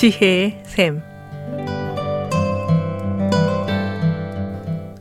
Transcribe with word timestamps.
지혜의 0.00 0.62
샘. 0.64 1.02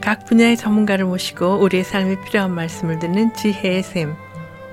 각 0.01 0.25
분야의 0.25 0.57
전문가를 0.57 1.05
모시고 1.05 1.61
우리의 1.61 1.85
삶에 1.85 2.19
필요한 2.25 2.53
말씀을 2.53 2.99
듣는 2.99 3.33
지혜의 3.33 3.81
샘. 3.81 4.13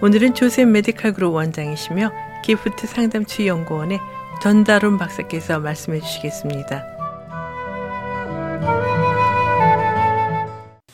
오늘은 0.03 0.35
조셉 0.35 0.67
메디칼 0.67 1.12
그룹 1.12 1.35
원장이시며 1.35 2.10
기프트 2.42 2.88
상담치유 2.88 3.47
연구원의 3.47 4.01
전달훈 4.42 4.99
박사께서 4.99 5.60
말씀해 5.60 6.01
주시겠습니다. 6.01 6.85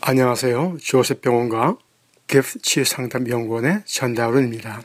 안녕하세요. 0.03 0.77
조셉 0.83 1.23
병원과 1.23 1.79
기프트 2.27 2.61
치유 2.61 2.85
상담 2.85 3.27
연구원의 3.27 3.85
전달훈입니다. 3.87 4.83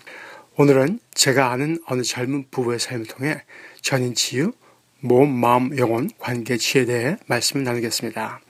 오늘은 0.55 1.01
제가 1.13 1.51
아는 1.51 1.79
어느 1.85 2.01
젊은 2.01 2.45
부부의 2.49 2.79
삶을 2.79 3.07
통해 3.07 3.43
전인 3.87 4.15
치유, 4.15 4.51
몸, 4.99 5.29
마음, 5.29 5.77
영혼, 5.77 6.09
관계 6.19 6.57
치유에 6.57 6.83
대해 6.83 7.15
말씀을 7.27 7.63
나누겠습니다. 7.63 8.41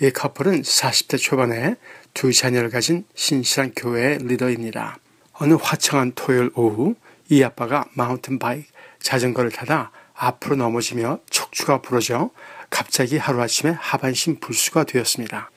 이 0.00 0.10
커플은 0.10 0.62
40대 0.62 1.18
초반에 1.18 1.74
두 2.14 2.32
자녀를 2.32 2.70
가진 2.70 3.04
신실한 3.16 3.72
교회의 3.74 4.18
리더입니다. 4.18 4.98
어느 5.32 5.54
화창한 5.54 6.12
토요일 6.14 6.52
오후 6.54 6.94
이 7.28 7.42
아빠가 7.42 7.86
마운틴 7.94 8.38
바이크 8.38 8.68
자전거를 9.00 9.50
타다 9.50 9.90
앞으로 10.14 10.54
넘어지며 10.54 11.22
척추가 11.28 11.82
부러져 11.82 12.30
갑자기 12.70 13.18
하루아침에 13.18 13.72
하반신 13.76 14.38
불수가 14.38 14.84
되었습니다. 14.84 15.50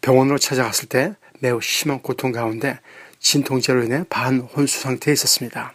병원으로 0.00 0.38
찾아갔을 0.38 0.88
때 0.88 1.16
매우 1.40 1.60
심한 1.60 2.00
고통 2.02 2.30
가운데 2.30 2.78
진통제로 3.18 3.82
인해 3.82 4.04
반혼수 4.08 4.78
상태에 4.78 5.12
있었습니다. 5.12 5.72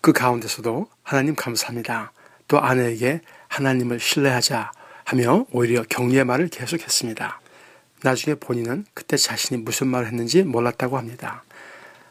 그 0.00 0.12
가운데서도 0.12 0.88
하나님 1.02 1.34
감사합니다. 1.34 2.12
또 2.48 2.60
아내에게 2.60 3.20
하나님을 3.48 4.00
신뢰하자 4.00 4.72
하며 5.04 5.46
오히려 5.52 5.84
격려의 5.88 6.24
말을 6.24 6.48
계속했습니다. 6.48 7.40
나중에 8.02 8.34
본인은 8.34 8.86
그때 8.94 9.16
자신이 9.16 9.62
무슨 9.62 9.88
말을 9.88 10.06
했는지 10.08 10.42
몰랐다고 10.42 10.98
합니다. 10.98 11.44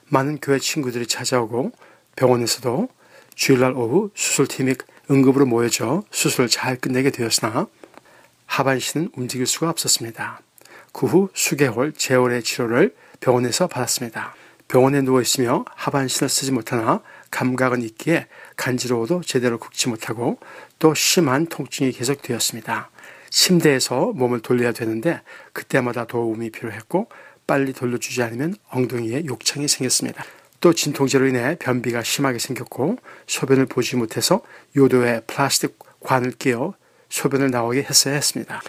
많은 0.10 0.40
교회 0.42 0.60
친구들이 0.60 1.08
찾아오고 1.08 1.72
병원에서도 2.16 2.90
주일날 3.36 3.74
오후 3.74 4.10
수술팀이 4.16 4.76
응급으로 5.12 5.46
모여져 5.46 6.04
수술을 6.12 6.50
잘 6.50 6.76
끝내게 6.76 7.12
되었으나 7.12 7.68
하반신은 8.46 9.12
움직일 9.16 9.46
수가 9.46 9.70
없었습니다. 9.70 10.42
그 10.92 11.06
후 11.06 11.30
수개월 11.34 11.94
재활의 11.94 12.42
치료를 12.42 12.96
병원에서 13.20 13.68
받았습니다. 13.68 14.34
병원에 14.68 15.02
누워 15.02 15.22
있으며 15.22 15.64
하반신을 15.76 16.28
쓰지 16.28 16.52
못하나 16.52 17.02
감각은 17.32 17.82
있기에 17.84 18.28
간지러워도 18.56 19.22
제대로 19.26 19.58
긁지 19.58 19.90
못하고 19.90 20.40
또 20.80 20.94
심한 20.94 21.46
통증이 21.46 21.92
계속되었습니다. 21.92 22.90
침대에서 23.30 24.14
몸을 24.14 24.42
돌려야 24.42 24.72
되는데 24.72 25.22
그때마다 25.54 26.06
도움이 26.06 26.52
필요했고 26.52 27.10
빨리 27.46 27.74
돌려주지 27.74 28.24
않으면 28.24 28.56
엉덩이에 28.70 29.26
욕창이 29.26 29.68
생겼습니다. 29.68 30.24
또 30.60 30.74
진통제로 30.74 31.28
인해 31.28 31.56
변비가 31.60 32.04
심하게 32.04 32.40
생겼고 32.40 32.98
소변을 33.28 33.68
보지 33.68 33.96
못해서 33.96 34.42
요도에 34.76 35.22
플라스틱 35.28 35.78
관을 36.00 36.32
끼워 36.32 36.74
소변을 37.10 37.52
나오게 37.52 37.84
했어야 37.84 38.16
했습니다. 38.16 38.62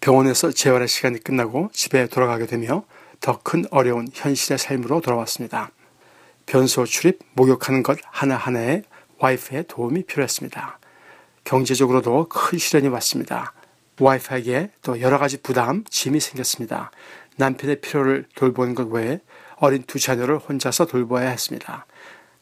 병원에서 0.00 0.50
재활의 0.50 0.88
시간이 0.88 1.22
끝나고 1.22 1.70
집에 1.72 2.06
돌아가게 2.06 2.46
되며 2.46 2.84
더 3.20 3.40
큰 3.42 3.64
어려운 3.70 4.08
현실의 4.12 4.58
삶으로 4.58 5.00
돌아왔습니다. 5.00 5.70
변소 6.48 6.86
출입, 6.86 7.18
목욕하는 7.34 7.82
것 7.82 7.98
하나하나에 8.10 8.82
와이프의 9.18 9.66
도움이 9.68 10.04
필요했습니다. 10.04 10.78
경제적으로도 11.44 12.28
큰 12.30 12.56
시련이 12.56 12.88
왔습니다. 12.88 13.52
와이프에게 14.00 14.70
또 14.80 14.98
여러 15.02 15.18
가지 15.18 15.36
부담, 15.42 15.84
짐이 15.90 16.20
생겼습니다. 16.20 16.90
남편의 17.36 17.82
필요를 17.82 18.24
돌보는 18.34 18.74
것 18.74 18.88
외에 18.88 19.20
어린 19.56 19.82
두 19.82 19.98
자녀를 19.98 20.38
혼자서 20.38 20.86
돌보아야 20.86 21.28
했습니다. 21.28 21.84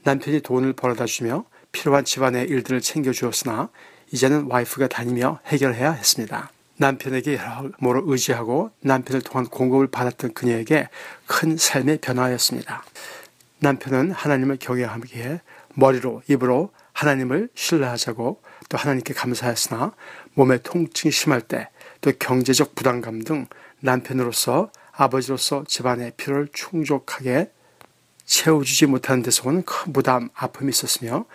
남편이 0.05 0.43
돈을 0.43 0.75
벌어다 0.75 1.05
주며 1.07 1.45
필요한 1.73 2.05
집안의 2.05 2.47
일들을 2.47 2.81
챙겨주었으나 2.81 3.71
이제는 4.13 4.47
와이프가 4.49 4.87
다니며 4.87 5.41
해결해야 5.47 5.91
했습니다. 5.91 6.53
남편에게 6.77 7.39
여러모로 7.39 8.05
의지하고 8.07 8.71
남편을 8.83 9.23
통한 9.23 9.47
공급을 9.47 9.89
받았던 9.89 10.35
그녀에게 10.35 10.91
큰 11.27 11.57
삶의 11.57 11.99
변화였습니다. 11.99 12.85
남편은 13.61 14.11
하나님을 14.13 14.59
경외하기에 14.59 15.41
머리로 15.75 16.23
입으로 16.29 16.71
하나님을 16.93 17.49
신뢰하자고 17.55 18.43
또 18.69 18.79
하나님께 18.79 19.15
감사했으나 19.15 19.93
몸에 20.35 20.59
통증이 20.59 21.13
심할 21.13 21.41
때 21.41 21.69
또 22.01 22.13
경제적 22.19 22.77
부담감 22.77 23.23
등 23.23 23.47
남편으로서 23.81 24.71
아버지로서 24.93 25.65
집안의 25.67 26.13
필요를 26.17 26.49
충족하게 26.53 27.51
채워주지 28.25 28.87
못하는 28.87 29.23
데서 29.23 29.49
오는 29.49 29.65
큰 29.65 29.93
부담, 29.93 30.31
아픔이 30.35 30.71
있었으며 30.71 31.27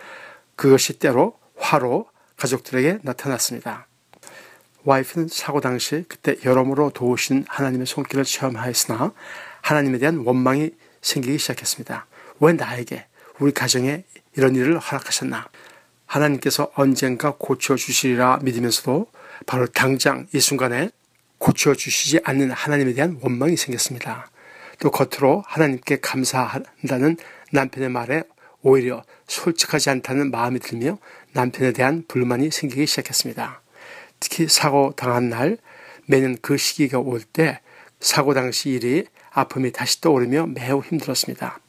그것이 0.56 0.98
때로 0.98 1.38
화로 1.56 2.08
가족들에게 2.36 3.00
나타났습니다. 3.02 3.86
와이프는 4.84 5.28
사고 5.28 5.60
당시 5.60 6.04
그때 6.08 6.36
여러모로 6.44 6.90
도우신 6.90 7.44
하나님의 7.48 7.86
손길을 7.86 8.24
체험하였으나 8.24 9.12
하나님에 9.60 9.98
대한 9.98 10.22
원망이 10.24 10.70
생기기 11.02 11.38
시작했습니다. 11.38 12.06
왜 12.42 12.52
나에게 12.52 13.06
우리 13.38 13.52
가정에 13.52 14.02
이런 14.36 14.56
일을 14.56 14.80
허락하셨나? 14.80 15.48
하나님께서 16.06 16.72
언젠가 16.74 17.36
고쳐주시리라 17.38 18.40
믿으면서도 18.42 19.06
바로 19.46 19.66
당장 19.68 20.26
이 20.34 20.40
순간에 20.40 20.90
고쳐주시지 21.38 22.20
않는 22.24 22.50
하나님에 22.50 22.94
대한 22.94 23.16
원망이 23.22 23.56
생겼습니다. 23.56 24.28
또 24.80 24.90
겉으로 24.90 25.44
하나님께 25.46 26.00
감사한다는 26.00 27.16
남편의 27.52 27.88
말에 27.90 28.24
오히려 28.62 29.04
솔직하지 29.28 29.90
않다는 29.90 30.32
마음이 30.32 30.58
들며 30.58 30.98
남편에 31.32 31.72
대한 31.72 32.04
불만이 32.08 32.50
생기기 32.50 32.86
시작했습니다. 32.86 33.60
특히 34.18 34.48
사고 34.48 34.92
당한 34.96 35.28
날 35.28 35.58
매년 36.06 36.36
그 36.42 36.56
시기가 36.56 36.98
올 36.98 37.20
때 37.20 37.60
사고 38.00 38.34
당시 38.34 38.70
일이 38.70 39.06
아픔이 39.30 39.70
다시 39.70 40.00
떠오르며 40.00 40.46
매우 40.46 40.82
힘들었습니다. 40.82 41.60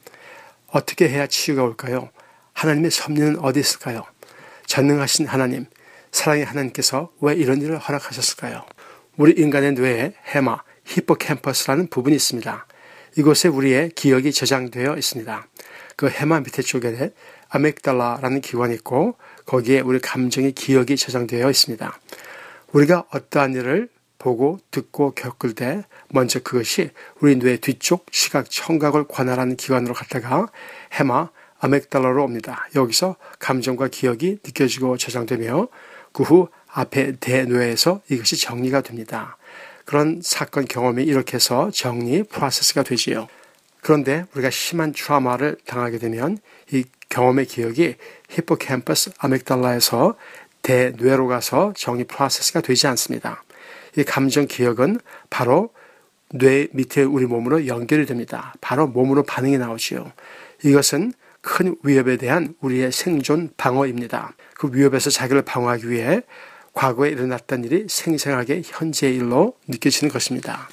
어떻게 0.74 1.08
해야 1.08 1.28
치유가 1.28 1.62
올까요? 1.62 2.10
하나님의 2.52 2.90
섭리는 2.90 3.38
어디 3.38 3.60
있을까요? 3.60 4.04
전능하신 4.66 5.28
하나님, 5.28 5.66
사랑의 6.10 6.44
하나님께서 6.44 7.12
왜 7.20 7.34
이런 7.34 7.62
일을 7.62 7.78
허락하셨을까요? 7.78 8.66
우리 9.16 9.40
인간의 9.40 9.74
뇌에 9.74 10.14
해마, 10.24 10.58
히포캠퍼스라는 10.84 11.86
부분이 11.86 12.16
있습니다. 12.16 12.66
이곳에 13.16 13.46
우리의 13.46 13.90
기억이 13.90 14.32
저장되어 14.32 14.96
있습니다. 14.96 15.46
그 15.94 16.08
해마 16.08 16.40
밑에 16.40 16.60
쪽에 16.62 17.12
아메달라라는 17.50 18.40
기관이 18.40 18.74
있고 18.74 19.16
거기에 19.46 19.78
우리 19.78 20.00
감정의 20.00 20.52
기억이 20.52 20.96
저장되어 20.96 21.50
있습니다. 21.50 22.00
우리가 22.72 23.04
어떠한 23.12 23.54
일을 23.54 23.88
보고 24.24 24.58
듣고 24.70 25.10
겪을 25.10 25.54
때 25.54 25.84
먼저 26.08 26.40
그것이 26.40 26.90
우리 27.20 27.38
뇌 27.38 27.58
뒤쪽 27.58 28.06
시각 28.10 28.50
청각을 28.50 29.04
관할하는 29.06 29.54
기관으로 29.56 29.92
갔다가 29.92 30.48
해마 30.94 31.28
아메달라로 31.58 32.24
옵니다. 32.24 32.66
여기서 32.74 33.16
감정과 33.38 33.88
기억이 33.88 34.38
느껴지고 34.42 34.96
저장되며 34.96 35.68
그 36.12 36.22
후 36.22 36.48
앞에 36.72 37.16
대뇌에서 37.20 38.00
이것이 38.08 38.40
정리가 38.40 38.80
됩니다. 38.80 39.36
그런 39.84 40.22
사건 40.24 40.64
경험이 40.64 41.04
이렇게 41.04 41.34
해서 41.34 41.70
정리 41.70 42.22
프로세스가 42.22 42.82
되지요. 42.82 43.28
그런데 43.82 44.24
우리가 44.34 44.48
심한 44.48 44.92
트라우마를 44.92 45.58
당하게 45.66 45.98
되면 45.98 46.38
이 46.72 46.84
경험의 47.10 47.44
기억이 47.44 47.96
히포캠퍼스 48.30 49.12
아메달라에서 49.18 50.16
대뇌로 50.62 51.26
가서 51.28 51.74
정리 51.76 52.04
프로세스가 52.04 52.62
되지 52.62 52.86
않습니다. 52.86 53.44
이 53.96 54.04
감정 54.04 54.46
기억은 54.46 55.00
바로 55.30 55.70
뇌 56.30 56.68
밑에 56.72 57.02
우리 57.02 57.26
몸으로 57.26 57.66
연결이 57.66 58.06
됩니다. 58.06 58.54
바로 58.60 58.86
몸으로 58.86 59.22
반응이 59.22 59.58
나오지요. 59.58 60.12
이것은 60.64 61.12
큰 61.40 61.76
위협에 61.82 62.16
대한 62.16 62.54
우리의 62.60 62.90
생존 62.90 63.50
방어입니다. 63.56 64.34
그 64.54 64.70
위협에서 64.72 65.10
자기를 65.10 65.42
방어하기 65.42 65.90
위해 65.90 66.22
과거에 66.72 67.10
일어났던 67.10 67.64
일이 67.64 67.86
생생하게 67.88 68.62
현재의 68.64 69.16
일로 69.16 69.54
느껴지는 69.68 70.12
것입니다. 70.12 70.68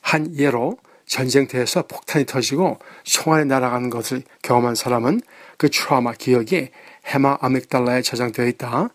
한 0.00 0.36
예로 0.36 0.76
전쟁터에서 1.06 1.86
폭탄이 1.86 2.26
터지고 2.26 2.78
총알이 3.04 3.46
날아가는 3.46 3.90
것을 3.90 4.22
경험한 4.42 4.74
사람은 4.74 5.20
그 5.56 5.70
트라우마 5.70 6.12
기억이 6.12 6.70
해마 7.06 7.38
아믹달라에 7.40 8.02
저장되어 8.02 8.46
있다. 8.46 8.90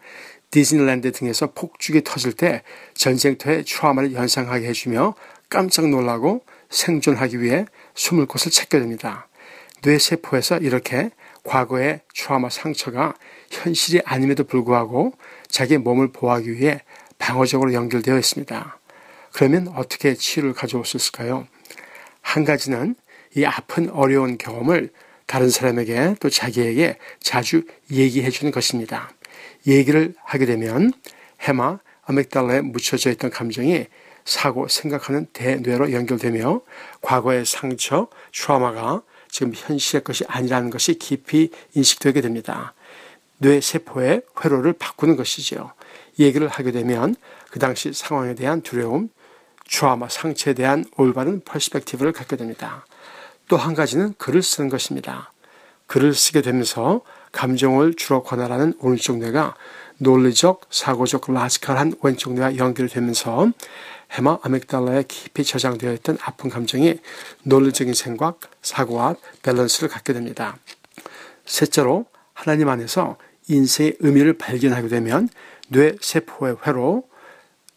디즈니랜드 0.51 1.11
등에서 1.11 1.51
폭죽이 1.51 2.03
터질 2.03 2.33
때 2.33 2.63
전쟁터의 2.93 3.63
트라우마를 3.65 4.13
연상하게 4.13 4.67
해주며 4.67 5.15
깜짝 5.49 5.89
놀라고 5.89 6.43
생존하기 6.69 7.41
위해 7.41 7.65
숨을 7.95 8.25
곳을 8.25 8.51
찾게 8.51 8.79
됩니다. 8.79 9.27
뇌세포에서 9.83 10.57
이렇게 10.57 11.11
과거의 11.43 12.01
트라우마 12.13 12.49
상처가 12.49 13.13
현실이 13.51 14.01
아님에도 14.05 14.43
불구하고 14.43 15.13
자기의 15.47 15.79
몸을 15.79 16.11
보호하기 16.11 16.51
위해 16.53 16.81
방어적으로 17.17 17.73
연결되어 17.73 18.17
있습니다. 18.17 18.79
그러면 19.31 19.67
어떻게 19.75 20.13
치유를 20.13 20.53
가져올 20.53 20.85
수 20.85 20.97
있을까요? 20.97 21.47
한 22.21 22.43
가지는 22.43 22.95
이 23.35 23.45
아픈 23.45 23.89
어려운 23.89 24.37
경험을 24.37 24.91
다른 25.25 25.49
사람에게 25.49 26.15
또 26.19 26.29
자기에게 26.29 26.97
자주 27.21 27.63
얘기해 27.91 28.29
주는 28.29 28.51
것입니다. 28.51 29.11
얘기를 29.67 30.15
하게 30.23 30.45
되면 30.45 30.93
해마, 31.41 31.79
아메달라에 32.03 32.61
묻혀져 32.61 33.11
있던 33.11 33.29
감정이 33.29 33.85
사고, 34.25 34.67
생각하는 34.67 35.27
대뇌로 35.33 35.91
연결되며 35.91 36.61
과거의 37.01 37.45
상처, 37.45 38.07
트라우마가 38.33 39.03
지금 39.29 39.53
현실의 39.55 40.03
것이 40.03 40.23
아니라는 40.27 40.69
것이 40.69 40.95
깊이 40.95 41.51
인식되게 41.73 42.21
됩니다. 42.21 42.73
뇌 43.37 43.61
세포의 43.61 44.23
회로를 44.43 44.73
바꾸는 44.73 45.15
것이죠. 45.15 45.73
얘기를 46.19 46.47
하게 46.47 46.71
되면 46.71 47.15
그 47.51 47.59
당시 47.59 47.93
상황에 47.93 48.35
대한 48.35 48.61
두려움, 48.61 49.09
트라우마, 49.69 50.09
상처에 50.09 50.53
대한 50.53 50.85
올바른 50.97 51.41
perspective를 51.41 52.13
갖게 52.13 52.35
됩니다. 52.35 52.85
또 53.47 53.57
한 53.57 53.75
가지는 53.75 54.13
글을 54.17 54.41
쓰는 54.41 54.69
것입니다. 54.69 55.31
글을 55.85 56.13
쓰게 56.13 56.41
되면서 56.41 57.01
감정을 57.31 57.93
주로 57.95 58.23
관할하는 58.23 58.73
오른쪽 58.79 59.17
뇌가 59.17 59.55
논리적, 59.99 60.61
사고적, 60.69 61.31
logical한 61.31 61.95
왼쪽 62.01 62.33
뇌와 62.33 62.57
연결되면서 62.57 63.51
해마 64.11 64.39
amygdala에 64.41 65.03
깊이 65.07 65.43
저장되어 65.43 65.93
있던 65.93 66.17
아픈 66.21 66.49
감정이 66.49 66.99
논리적인 67.43 67.93
생각, 67.93 68.39
사고와 68.61 69.15
밸런스를 69.43 69.89
갖게 69.89 70.13
됩니다. 70.13 70.57
셋째로 71.45 72.05
하나님 72.33 72.69
안에서 72.69 73.17
인생의 73.49 73.97
의미를 73.99 74.37
발견하게 74.37 74.87
되면 74.87 75.29
뇌 75.69 75.95
세포의 75.99 76.57
회로 76.65 77.07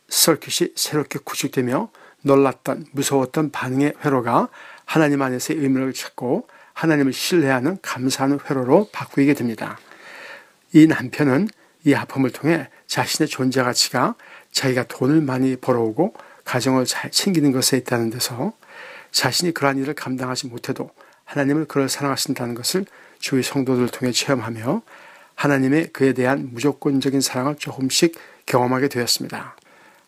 서킷이 0.08 0.72
새롭게 0.76 1.20
구축되며 1.24 1.90
놀랐던 2.22 2.86
무서웠던 2.92 3.50
반응의 3.50 3.94
회로가 4.04 4.48
하나님 4.84 5.22
안에서의 5.22 5.60
의미를 5.60 5.92
찾고 5.92 6.48
하나님을 6.80 7.12
신뢰하는 7.12 7.76
감사하는 7.82 8.38
회로로 8.48 8.88
바꾸게 8.90 9.34
됩니다. 9.34 9.78
이 10.72 10.86
남편은 10.86 11.48
이 11.84 11.92
아픔을 11.92 12.30
통해 12.30 12.70
자신의 12.86 13.28
존재 13.28 13.62
가치가 13.62 14.14
자기가 14.50 14.84
돈을 14.84 15.20
많이 15.20 15.56
벌어오고 15.56 16.14
가정을 16.44 16.86
잘 16.86 17.10
챙기는 17.10 17.52
것에 17.52 17.76
있다는 17.76 18.08
데서 18.08 18.54
자신이 19.12 19.52
그러한 19.52 19.76
일을 19.76 19.92
감당하지 19.92 20.46
못해도 20.46 20.90
하나님을 21.26 21.66
그를 21.66 21.90
사랑하신다는 21.90 22.54
것을 22.54 22.86
주위 23.18 23.42
성도들을 23.42 23.90
통해 23.90 24.10
체험하며 24.10 24.80
하나님의 25.34 25.88
그에 25.88 26.14
대한 26.14 26.48
무조건적인 26.50 27.20
사랑을 27.20 27.56
조금씩 27.56 28.18
경험하게 28.46 28.88
되었습니다. 28.88 29.54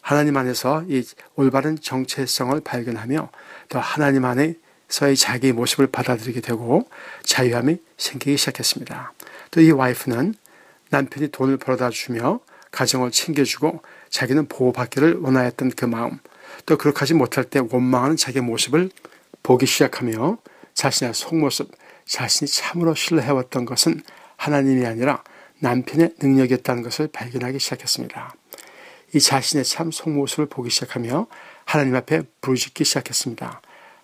하나님 0.00 0.38
안에서 0.38 0.84
이 0.88 1.04
올바른 1.36 1.78
정체성을 1.78 2.58
발견하며 2.60 3.28
또 3.69 3.78
하나님 3.78 4.24
안에 4.24 4.54
서의 4.92 5.16
자기의 5.16 5.54
모습을 5.54 5.86
받아들이게 5.86 6.42
되고 6.42 6.86
자유함이 7.22 7.78
생기기 7.96 8.36
시작했습니다. 8.36 9.14
또 9.50 9.60
이 9.62 9.70
와이프는 9.70 10.34
남편이 10.90 11.28
돈을 11.28 11.56
벌어다 11.56 11.88
주며 11.88 12.40
가정을 12.72 13.10
챙겨주고 13.10 13.80
자기는 14.10 14.48
보호받기를 14.48 15.20
원하였던 15.20 15.72
그 15.76 15.86
마음, 15.86 16.18
또 16.66 16.76
그렇게 16.76 17.00
하지 17.00 17.14
못할 17.14 17.44
때 17.44 17.58
원망하는 17.58 18.16
자기의 18.16 18.42
모습을 18.42 18.90
보기 19.42 19.64
시작하며 19.64 20.36
자신의 20.74 21.14
속모습, 21.14 21.70
자신이 22.04 22.50
참으로 22.50 22.94
신뢰해왔던 22.94 23.64
것은 23.64 24.02
하나님이 24.36 24.84
아니라 24.84 25.24
남편의 25.60 26.16
능력이었다는 26.20 26.82
것을 26.82 27.08
발견하기 27.08 27.58
시작했습니다. 27.58 28.34
이 29.14 29.20
자신의 29.20 29.64
참 29.64 29.90
속모습을 29.90 30.46
보기 30.46 30.68
시작하며 30.68 31.28
하나님 31.64 31.96
앞에 31.96 32.22
부르짖기 32.42 32.84
시작했습니다. 32.84 33.62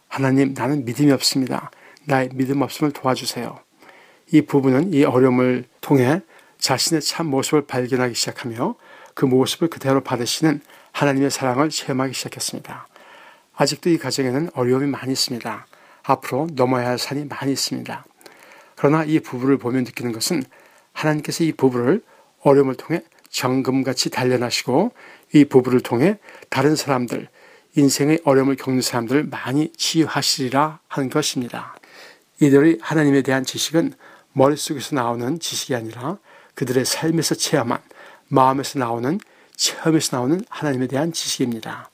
하나님, 0.08 0.54
나는 0.54 0.84
믿음이 0.84 1.12
없습니다. 1.12 1.70
나의 2.04 2.30
믿음 2.32 2.62
없음을 2.62 2.92
도와주세요. 2.92 3.60
이 4.32 4.42
부부는 4.42 4.92
이 4.92 5.04
어려움을 5.04 5.64
통해 5.80 6.22
자신의 6.58 7.02
참 7.02 7.26
모습을 7.26 7.66
발견하기 7.66 8.14
시작하며 8.14 8.74
그 9.14 9.24
모습을 9.24 9.68
그대로 9.68 10.02
받으시는 10.02 10.60
하나님의 10.92 11.30
사랑을 11.30 11.70
체험하기 11.70 12.14
시작했습니다. 12.14 12.88
아직도 13.54 13.90
이 13.90 13.98
가정에는 13.98 14.50
어려움이 14.54 14.86
많이 14.86 15.12
있습니다. 15.12 15.66
앞으로 16.02 16.48
넘어야 16.52 16.88
할 16.88 16.98
산이 16.98 17.26
많이 17.26 17.52
있습니다. 17.52 18.04
그러나 18.76 19.04
이 19.04 19.20
부부를 19.20 19.58
보면 19.58 19.84
느끼는 19.84 20.12
것은 20.12 20.42
하나님께서 20.92 21.44
이 21.44 21.52
부부를 21.52 22.02
어려움을 22.40 22.76
통해 22.76 23.02
정금같이 23.28 24.10
단련하시고 24.10 24.92
이 25.34 25.44
부부를 25.44 25.80
통해 25.80 26.18
다른 26.48 26.76
사람들, 26.76 27.28
인생의 27.78 28.22
어려움을 28.24 28.56
겪는 28.56 28.82
사람들을 28.82 29.24
많이 29.24 29.72
치유하시리라 29.76 30.80
하는 30.88 31.10
것입니다. 31.10 31.76
이들의 32.40 32.78
하나님에 32.80 33.22
대한 33.22 33.44
지식은 33.44 33.94
머릿속에서 34.32 34.96
나오는 34.96 35.38
지식이 35.38 35.74
아니라 35.74 36.18
그들의 36.54 36.84
삶에서 36.84 37.36
체험한 37.36 37.80
마음에서 38.28 38.78
나오는 38.78 39.20
체험에서 39.54 40.16
나오는 40.16 40.40
하나님에 40.48 40.88
대한 40.88 41.12
지식입니다. 41.12 41.90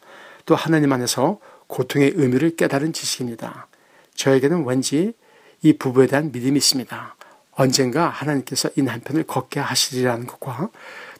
또 0.47 0.55
하나님 0.55 0.93
안에서 0.93 1.39
고통의 1.67 2.13
의미를 2.15 2.57
깨달은 2.57 2.93
지식입니다. 2.93 3.67
저에게는 4.15 4.65
왠지 4.65 5.13
이 5.63 5.73
부부에 5.75 6.07
대한 6.07 6.33
믿음이 6.33 6.57
있습니다. 6.57 7.17
언젠가 7.53 8.09
하나님께서 8.09 8.71
이 8.77 8.83
남편을 8.83 9.25
걷게 9.25 9.61
하시리라는 9.61 10.27
것과 10.27 10.71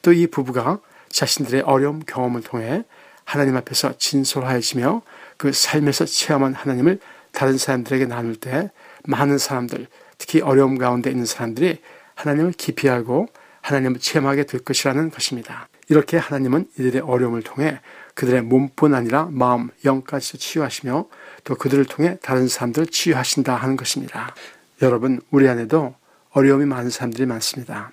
또 0.01 0.11
이 0.11 0.27
부부가 0.27 0.79
자신들의 1.09 1.61
어려움 1.61 1.99
경험을 1.99 2.41
통해 2.41 2.83
하나님 3.25 3.57
앞에서 3.57 3.97
진솔하여지며 3.97 5.01
그 5.37 5.51
삶에서 5.51 6.05
체험한 6.05 6.53
하나님을 6.53 6.99
다른 7.31 7.57
사람들에게 7.57 8.05
나눌 8.05 8.35
때 8.35 8.71
많은 9.03 9.37
사람들, 9.37 9.87
특히 10.17 10.41
어려움 10.41 10.77
가운데 10.77 11.09
있는 11.11 11.25
사람들이 11.25 11.81
하나님을 12.15 12.53
깊이 12.53 12.89
알고 12.89 13.27
하나님을 13.61 13.99
체험하게 13.99 14.45
될 14.45 14.63
것이라는 14.63 15.09
것입니다. 15.09 15.67
이렇게 15.89 16.17
하나님은 16.17 16.69
이들의 16.79 17.01
어려움을 17.01 17.43
통해 17.43 17.79
그들의 18.13 18.43
몸뿐 18.43 18.93
아니라 18.93 19.27
마음, 19.29 19.69
영까지 19.83 20.37
치유하시며 20.37 21.07
또 21.43 21.55
그들을 21.55 21.83
통해 21.85 22.17
다른 22.21 22.47
사람들을 22.47 22.87
치유하신다 22.87 23.55
하는 23.55 23.75
것입니다. 23.75 24.33
여러분, 24.81 25.21
우리 25.31 25.49
안에도 25.49 25.95
어려움이 26.31 26.65
많은 26.65 26.89
사람들이 26.89 27.25
많습니다. 27.25 27.91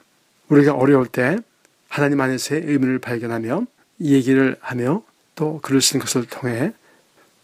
우리가 0.48 0.74
어려울 0.74 1.06
때 1.06 1.38
하나님 1.88 2.20
안에서의 2.20 2.62
의미를 2.64 2.98
발견하며 2.98 3.66
얘기를 4.00 4.56
하며 4.60 5.02
또 5.34 5.60
글을 5.60 5.80
쓰는 5.80 6.00
것을 6.00 6.26
통해 6.26 6.72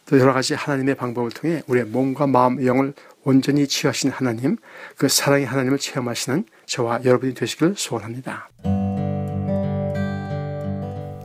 또 0.07 0.19
여러 0.19 0.33
가지 0.33 0.55
하나님의 0.55 0.95
방법을 0.95 1.31
통해 1.31 1.63
우리의 1.67 1.87
몸과 1.87 2.27
마음, 2.27 2.65
영을 2.65 2.95
온전히 3.25 3.67
치유하신 3.67 4.11
하나님, 4.11 4.57
그 4.97 5.09
사랑의 5.09 5.45
하나님을 5.45 5.79
체험하시는 5.79 6.45
저와 6.65 7.01
여러분이 7.05 7.35
되시길 7.35 7.75
소원합니다. 7.77 8.49